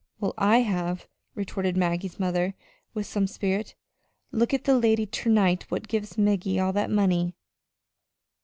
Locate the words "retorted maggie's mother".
1.35-2.55